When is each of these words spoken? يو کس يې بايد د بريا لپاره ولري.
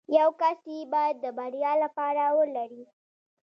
يو 0.17 0.29
کس 0.41 0.59
يې 0.73 0.79
بايد 0.93 1.15
د 1.23 1.25
بريا 1.37 1.71
لپاره 1.83 2.23
ولري. 2.37 2.83